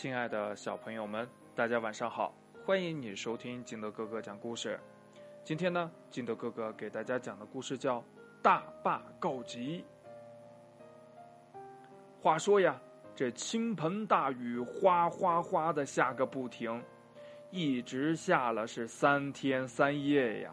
[0.00, 2.32] 亲爱的小朋友们，大家晚上好！
[2.64, 4.80] 欢迎你收听金德哥哥讲故事。
[5.44, 7.98] 今天呢，金德哥哥给大家讲的故事叫
[8.40, 9.84] 《大坝告急》。
[12.18, 12.80] 话说呀，
[13.14, 16.82] 这倾盆大雨哗哗哗的下个不停，
[17.50, 20.50] 一直下了是三天三夜呀。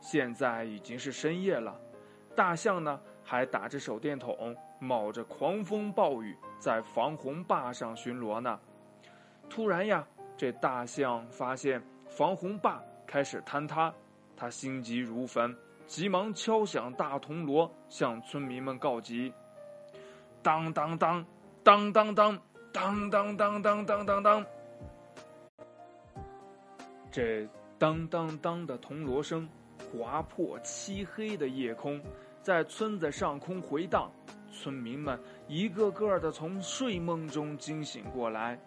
[0.00, 1.76] 现在已经是深夜了，
[2.36, 6.34] 大象呢还打着手电筒，冒着狂风暴雨。
[6.58, 8.58] 在防洪坝上巡逻呢，
[9.50, 10.02] 突然呀，
[10.34, 13.92] 这大象发现防洪坝开始坍塌，
[14.34, 15.54] 他心急如焚，
[15.86, 19.30] 急忙敲响大铜锣，向村民们告急。
[20.42, 21.22] 当当当，
[21.62, 22.40] 当当当，
[22.72, 24.46] 当当当当当当当，
[27.12, 27.46] 这
[27.78, 29.46] 当当当的铜锣声
[29.92, 32.00] 划破漆黑的夜空，
[32.48, 34.10] 在村子上空回荡。
[34.50, 38.58] 村民们一个个的从睡梦中惊醒过来。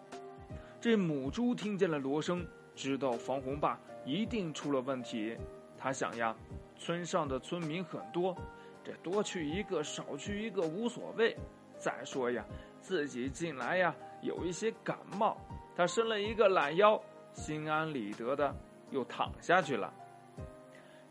[0.80, 3.76] 这母猪听见了锣声，知道防洪坝
[4.06, 5.36] 一定出了问题。
[5.80, 6.36] 他想呀，
[6.78, 8.38] 村上的村民很多，
[8.84, 11.36] 这多去一个少去一个无所谓。
[11.80, 12.46] 再说呀，
[12.82, 15.36] 自己近来呀有一些感冒，
[15.76, 17.02] 他伸了一个懒腰，
[17.34, 18.56] 心安理得的
[18.92, 19.92] 又躺下去了。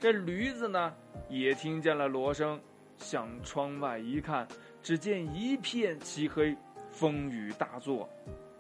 [0.01, 0.93] 这驴子呢，
[1.29, 2.59] 也听见了锣声。
[2.97, 4.47] 向窗外一看，
[4.83, 6.55] 只见一片漆黑，
[6.91, 8.07] 风雨大作。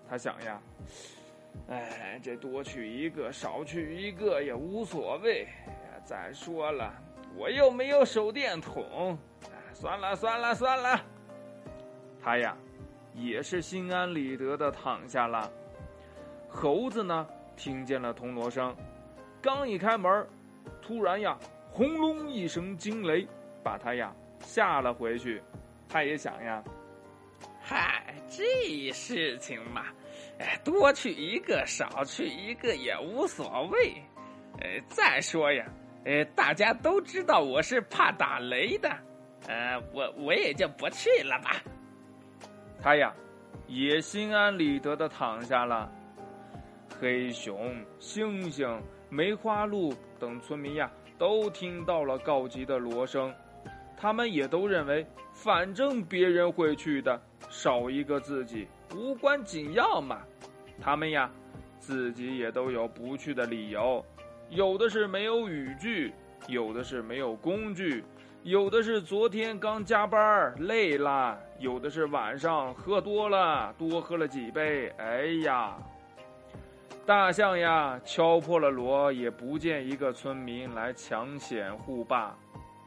[0.08, 0.62] 他想呀，
[1.68, 5.46] 哎，这多去一个少去一个也无所谓。
[6.04, 6.90] 再说了，
[7.36, 9.18] 我又没有手电筒。
[9.74, 11.04] 算了算了算了。
[12.22, 12.56] 他呀，
[13.14, 15.50] 也是心安理得的躺下了。
[16.48, 18.74] 猴子呢，听见了铜锣声，
[19.42, 20.26] 刚一开门，
[20.90, 21.38] 突然呀，
[21.70, 23.24] 轰隆一声惊雷，
[23.62, 24.12] 把他呀。
[24.40, 25.40] 吓了回去，
[25.88, 26.64] 他也想呀，
[27.60, 29.84] 嗨，这事情嘛，
[30.40, 34.02] 哎，多去一个少去一个也无所谓。
[34.60, 35.64] 呃，再说呀，
[36.06, 38.88] 呃，大家都知道我是怕打雷的，
[39.46, 41.62] 呃，我我也就不去了吧。
[42.82, 43.14] 他呀，
[43.68, 45.88] 也心安理得的躺下了。
[47.00, 50.88] 黑熊、猩猩、梅花鹿等村民呀，
[51.18, 53.34] 都听到了告急的锣声。
[53.96, 60.20] 他们也都认为，反正别人会去的，少一个自己无关紧要嘛。
[60.80, 61.30] 他们呀，
[61.78, 64.04] 自己也都有不去的理由，
[64.48, 66.12] 有的是没有雨具，
[66.46, 68.02] 有的是没有工具，
[68.42, 74.88] 有的是昨天刚加班累了，有的是晚上喝多了，多喝了几杯。
[74.96, 75.76] 哎呀，
[77.06, 82.36] 大象呀，敲破了锣，也不见一个村民来抢险护坝。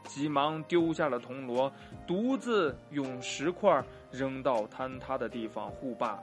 [0.04, 1.70] 急忙丢下了铜锣，
[2.06, 6.18] 独自用石块扔到坍塌的地方护坝。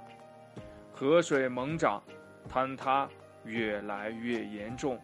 [0.94, 2.02] 河水猛涨，
[2.50, 3.07] 坍塌
[3.44, 5.00] 越来越严重。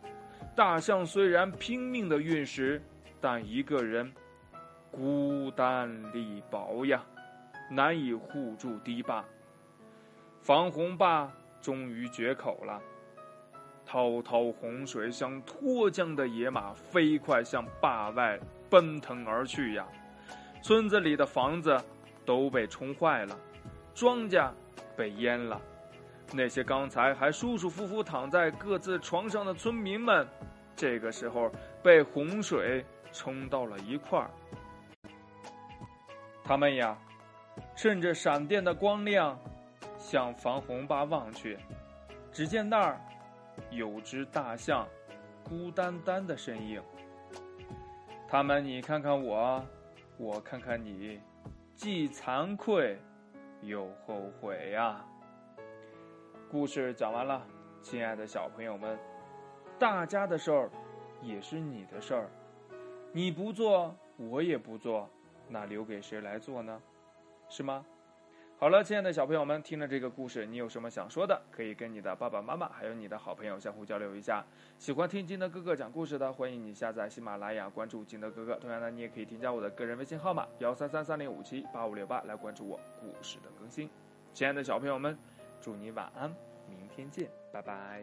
[0.55, 2.81] 大象虽然拼命的运石，
[3.19, 4.11] 但一个人
[4.91, 7.03] 孤单力薄呀，
[7.69, 9.23] 难以护住堤坝。
[10.41, 11.31] 防洪坝
[11.67, 12.81] 终于决口了。
[13.85, 18.39] 滔滔洪水像脱缰的野马，飞快向坝外
[18.69, 19.85] 奔腾而去呀！
[20.61, 21.77] 村子里的房子
[22.25, 23.37] 都被冲坏了，
[23.93, 24.49] 庄稼
[24.95, 25.61] 被淹了。
[26.31, 30.25] 那些刚才还舒舒服服躺在各自床上的村民们，
[30.73, 31.51] 这个时候
[31.83, 34.31] 被洪水冲到了一块儿。
[36.45, 36.97] 他们呀，
[37.75, 39.37] 趁着闪电的光亮，
[39.97, 41.57] 向防洪坝望去，
[42.31, 42.99] 只见那儿。
[43.71, 44.87] 有只大象，
[45.43, 46.79] 孤单单的身影。
[48.27, 49.65] 他们，你看看我，
[50.15, 51.19] 我看看你，
[51.73, 52.99] 既惭愧
[53.63, 55.03] 又后悔呀。
[56.51, 57.43] 故事讲完了，
[57.81, 58.95] 亲爱的小朋友们，
[59.79, 60.69] 大家的事儿
[61.23, 62.29] 也是你的事儿，
[63.11, 65.09] 你不做，我也不做，
[65.47, 66.79] 那留给谁来做呢？
[67.49, 67.83] 是吗？
[68.59, 71.39] 好了，亲爱的小朋友们，听了这个故事，你有什么想说的？
[71.51, 74.43] 可以跟你的爸爸妈妈，还有你的好朋友相互交流一下。
[74.79, 78.55] 喜欢听金德哥哥讲故事的，欢迎你下载喜马拉雅，关注金德哥哥。
[78.55, 83.87] 同样呢，你也可以添加我的个人微信号码幺三三三零五七八五六八来关注我故事的更新。
[84.33, 85.15] 亲爱的小朋友们，
[85.61, 86.27] 祝你晚安，
[86.67, 88.01] 明天见，拜拜。